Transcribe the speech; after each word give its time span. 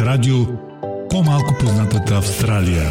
Радио 0.00 0.34
По-малко 1.10 1.54
познатата 1.60 2.14
Австралия. 2.14 2.82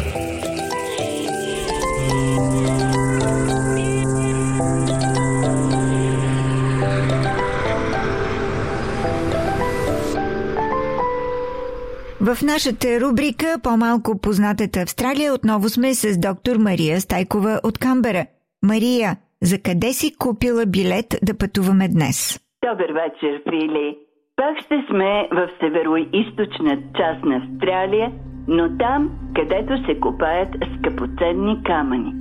В 12.20 12.42
нашата 12.42 13.00
рубрика 13.00 13.58
По-малко 13.62 14.18
познатата 14.18 14.80
Австралия 14.80 15.34
отново 15.34 15.68
сме 15.68 15.94
с 15.94 16.18
доктор 16.18 16.56
Мария 16.56 17.00
Стайкова 17.00 17.60
от 17.64 17.78
Камбера. 17.78 18.26
Мария, 18.62 19.16
за 19.42 19.58
къде 19.58 19.92
си 19.92 20.14
купила 20.18 20.66
билет 20.66 21.18
да 21.22 21.38
пътуваме 21.38 21.88
днес? 21.88 22.40
Добър 22.64 22.92
вечер, 22.92 23.42
Фили. 23.50 24.11
Пак 24.36 24.58
ще 24.58 24.84
сме 24.88 25.28
в 25.32 25.48
северо-источна 25.60 26.78
част 26.96 27.24
на 27.24 27.36
Австралия, 27.36 28.12
но 28.48 28.76
там, 28.78 29.10
където 29.34 29.84
се 29.84 30.00
копаят 30.00 30.48
скъпоценни 30.78 31.62
камъни. 31.62 32.14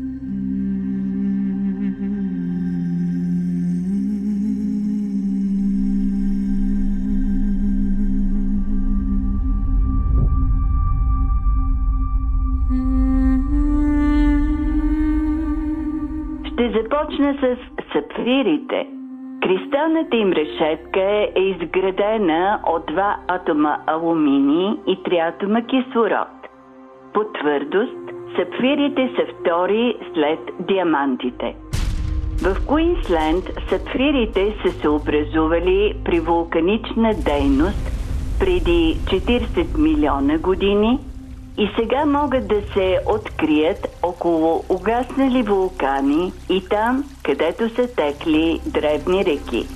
Ще 16.45 16.71
започна 16.71 17.33
с 17.33 17.57
сапфирите– 17.93 18.87
Кристалната 19.41 20.17
им 20.17 20.31
решетка 20.31 21.01
е 21.35 21.41
изградена 21.41 22.59
от 22.67 22.85
два 22.85 23.17
атома 23.27 23.77
алуминий 23.87 24.73
и 24.87 25.03
три 25.03 25.17
атома 25.17 25.61
кислород. 25.61 26.27
По 27.13 27.23
твърдост, 27.23 27.97
сапфирите 28.35 29.11
са 29.15 29.33
втори 29.33 29.95
след 30.13 30.39
диамантите. 30.59 31.55
В 32.43 32.67
Куинсленд 32.67 33.43
сапфирите 33.69 34.55
са 34.65 34.71
се 34.71 34.89
образували 34.89 35.93
при 36.05 36.19
вулканична 36.19 37.13
дейност 37.13 37.91
преди 38.39 38.97
40 39.05 39.77
милиона 39.77 40.37
години– 40.37 40.99
и 41.57 41.69
сега 41.79 42.05
могат 42.05 42.47
да 42.47 42.61
се 42.73 42.99
открият 43.05 43.87
около 44.03 44.63
угаснали 44.69 45.43
вулкани 45.43 46.33
и 46.49 46.69
там, 46.69 47.03
където 47.23 47.69
са 47.69 47.87
текли 47.87 48.59
дребни 48.65 49.25
реки. 49.25 49.67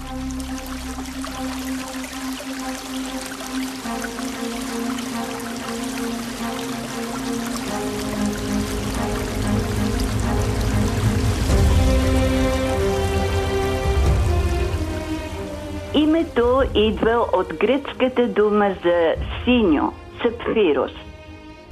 Името 15.96 16.62
идва 16.76 17.26
от 17.34 17.54
гръцката 17.54 18.28
дума 18.28 18.76
за 18.84 19.14
синьо– 19.46 19.94
сапфирос– 20.22 20.92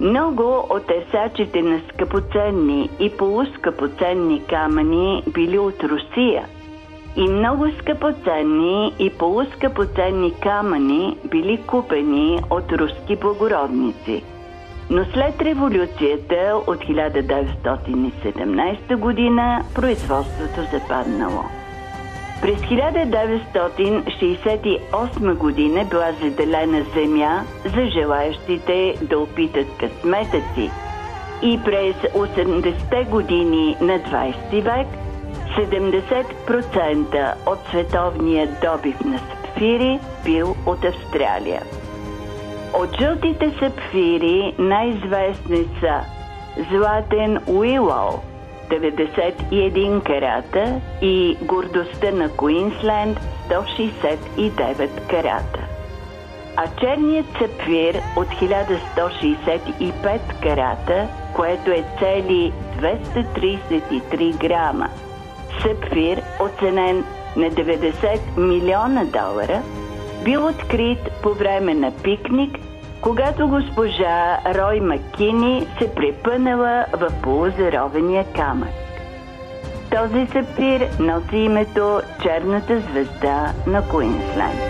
Много 0.00 0.66
от 0.70 0.86
търсачите 0.86 1.62
на 1.62 1.80
скъпоценни 1.88 2.90
и 3.00 3.10
полускъпоценни 3.10 4.42
камъни 4.48 5.22
били 5.34 5.58
от 5.58 5.84
Русия– 5.84 6.44
и 7.16 7.28
много 7.28 7.66
скъпоценни 7.80 8.92
и 8.98 9.10
полускъпоценни 9.10 10.32
камъни 10.42 11.16
били 11.30 11.62
купени 11.66 12.40
от 12.50 12.72
руски 12.72 13.16
благородници. 13.16 14.22
Но 14.90 15.04
след 15.04 15.42
революцията 15.42 16.60
от 16.66 16.78
1917 16.78 18.96
година 18.96 19.64
производството 19.74 20.60
западнало. 20.72 21.42
През 22.46 22.60
1968 22.60 25.34
година 25.34 25.84
била 25.90 26.12
заделена 26.22 26.84
земя 26.94 27.44
за 27.64 27.86
желаящите 27.86 28.94
да 29.02 29.18
опитат 29.18 29.66
късмета 29.80 30.42
си 30.54 30.70
и 31.42 31.60
през 31.64 31.96
80-те 31.96 33.04
години 33.10 33.76
на 33.80 33.98
20 33.98 34.62
век– 34.62 34.86
70% 35.58 37.34
от 37.46 37.58
световния 37.70 38.46
добив 38.46 39.00
на 39.00 39.18
сапфири 39.18 40.00
бил 40.24 40.56
от 40.66 40.84
Австралия. 40.84 41.62
От 42.74 43.00
жълтите 43.00 43.50
сапфири 43.58 44.54
най-известни 44.58 45.68
са 45.80 46.00
Златен 46.70 47.38
Уилоу 47.46 48.20
91 48.70 50.02
карата 50.02 50.80
и 51.02 51.36
гордостта 51.42 52.10
на 52.12 52.28
Куинсленд 52.28 53.18
169 53.48 55.08
карата. 55.10 55.60
А 56.56 56.64
черният 56.80 57.26
сапфир 57.26 58.00
от 58.16 58.28
1165 58.28 60.20
карата, 60.42 61.08
което 61.34 61.70
е 61.70 61.84
цели 61.98 62.52
233 62.80 64.38
грама– 64.38 64.88
сапфир, 65.62 66.22
оценен 66.40 67.04
на 67.36 67.50
90 67.50 68.38
милиона 68.38 69.04
долара, 69.04 69.62
бил 70.24 70.46
открит 70.46 70.98
по 71.22 71.34
време 71.34 71.74
на 71.74 71.92
пикник, 72.02 72.58
когато 73.06 73.48
госпожа 73.48 74.38
Рой 74.54 74.80
Макини 74.80 75.66
се 75.78 75.94
препънала 75.94 76.86
в 76.92 77.22
полузаровения 77.22 78.24
камък. 78.32 78.68
Този 79.90 80.26
сапфир 80.26 80.88
носи 81.00 81.36
името 81.36 82.00
Черната 82.22 82.80
звезда 82.80 83.52
на 83.66 83.88
Куинсленд. 83.88 84.60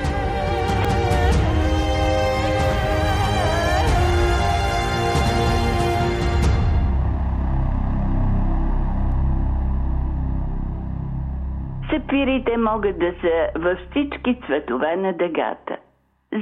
Сапирите 11.91 12.57
могат 12.57 12.99
да 12.99 13.13
са 13.21 13.59
във 13.59 13.79
всички 13.91 14.41
цветове 14.47 14.97
на 14.97 15.13
дъгата. 15.13 15.86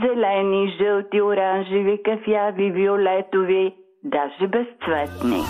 Зелени, 0.02 0.74
жълти, 0.78 1.22
оранжеви, 1.22 2.02
кафяви, 2.02 2.70
виолетови, 2.70 3.74
даже 4.04 4.46
безцветни. 4.48 5.40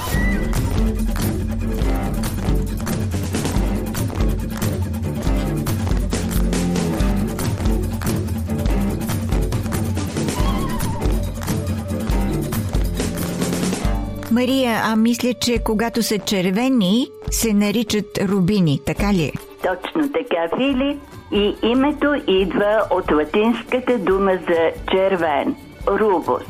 Мария, 14.33 14.81
а 14.85 14.97
мисля, 14.97 15.35
че 15.41 15.59
когато 15.65 16.03
са 16.03 16.19
червени, 16.19 17.07
се 17.31 17.53
наричат 17.53 18.19
рубини, 18.19 18.81
така 18.87 19.13
ли 19.13 19.23
е? 19.23 19.33
Точно 19.63 20.13
така, 20.13 20.57
Фили. 20.57 20.99
И 21.35 21.55
името 21.63 22.15
идва 22.27 22.83
от 22.91 23.11
латинската 23.11 23.99
дума 23.99 24.33
за 24.49 24.71
червен– 24.91 25.57
рубус. 25.89 26.43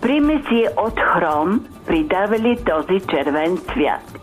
Примеси 0.00 0.66
от 0.76 1.00
хром 1.00 1.66
придавали 1.86 2.56
този 2.56 3.00
червен 3.00 3.56
цвят. 3.56 4.18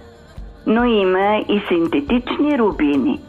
Но 0.66 0.84
има 0.84 1.44
и 1.48 1.62
синтетични 1.68 2.58
рубини. 2.58 3.20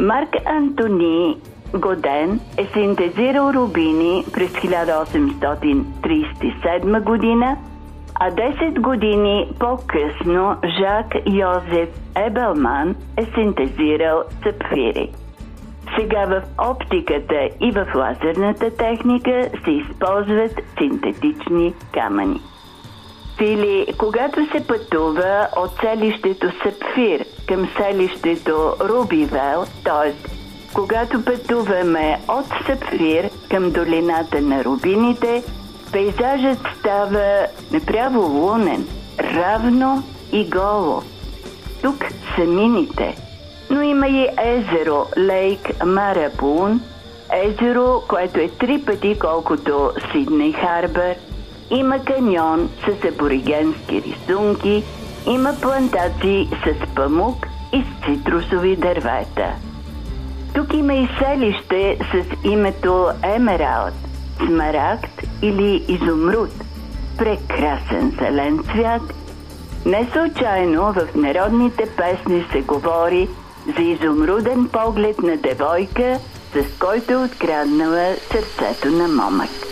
Марк 0.00 0.36
Антони 0.46 1.36
Годен 1.74 2.40
е 2.56 2.66
синтезирал 2.72 3.52
рубини 3.52 4.24
през 4.32 4.52
1837 4.52 7.02
година, 7.02 7.56
а 8.14 8.30
10 8.30 8.80
години 8.80 9.50
по-късно 9.58 10.56
Жак 10.78 11.06
Йозеф 11.26 11.88
Ебелман 12.16 12.96
е 13.16 13.24
синтезирал 13.34 14.22
сапфири. 14.42 15.10
Сега 15.98 16.26
в 16.26 16.42
оптиката 16.70 17.48
и 17.60 17.70
в 17.70 17.86
лазерната 17.94 18.76
техника 18.76 19.50
се 19.64 19.70
използват 19.70 20.60
синтетични 20.78 21.74
камъни. 21.92 22.40
Или 23.40 23.86
когато 23.98 24.46
се 24.46 24.66
пътува 24.66 25.48
от 25.56 25.70
селището 25.80 26.46
Сапфир 26.62 27.24
към 27.48 27.68
селището 27.76 28.74
Рубивел, 28.80 29.64
т.е. 29.84 30.37
когато 30.78 31.24
пътуваме 31.24 32.20
от 32.28 32.46
Сапфир 32.66 33.30
към 33.50 33.70
долината 33.70 34.40
на 34.40 34.64
Рубините, 34.64 35.42
пейзажът 35.92 36.58
става 36.78 37.46
направо 37.72 38.20
лунен, 38.20 38.86
равно 39.20 40.02
и 40.32 40.50
голо. 40.50 41.02
Тук 41.82 42.04
са 42.36 42.44
мините– 42.44 43.16
но 43.70 43.82
има 43.82 44.08
и 44.08 44.28
езеро 44.38 45.06
Лейк 45.18 45.84
Марабун, 45.84 46.80
езеро, 47.32 48.02
което 48.08 48.40
е 48.40 48.48
три 48.48 48.82
пъти 48.86 49.18
колкото 49.18 49.90
Сидней 50.12 50.52
Харбър, 50.52 51.14
има 51.70 51.98
каньон 52.04 52.70
с 52.84 53.04
аборигенски 53.04 54.02
рисунки, 54.02 54.84
има 55.26 55.54
плантации 55.62 56.48
с 56.64 56.94
памук 56.94 57.46
и 57.72 57.82
с 57.82 58.06
цитрусови 58.06 58.76
дървета. 58.76 59.67
Тук 60.58 60.74
има 60.74 60.94
и 60.94 61.08
селище 61.18 61.98
с 62.12 62.46
името 62.48 63.08
Емералд, 63.22 63.94
смарагд 64.36 65.22
или 65.42 65.84
изумруд. 65.88 66.50
Прекрасен 67.18 68.16
зелен 68.20 68.58
цвят. 68.58 69.02
Не 69.86 70.08
случайно 70.12 70.92
в 70.92 71.14
народните 71.14 71.84
песни 71.96 72.44
се 72.52 72.60
говори 72.60 73.28
за 73.76 73.82
изумруден 73.82 74.68
поглед 74.68 75.18
на 75.18 75.36
девойка, 75.36 76.18
с 76.52 76.78
който 76.78 77.12
е 77.12 77.16
откраднала 77.16 78.14
сърцето 78.30 78.88
на 78.88 79.08
момък. 79.08 79.67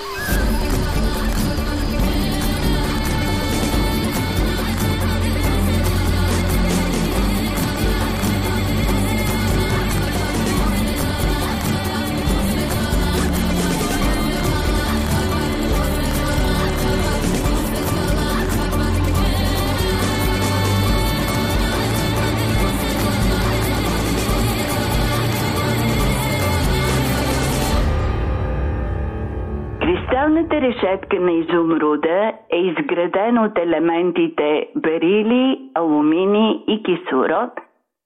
Кристалната 30.57 30.61
решетка 30.61 31.21
на 31.21 31.33
изумруда 31.33 32.33
е 32.51 32.59
изградена 32.59 33.45
от 33.45 33.59
елементите 33.59 34.69
берили, 34.77 35.71
алумини 35.75 36.65
и 36.69 36.83
кислород 36.83 37.51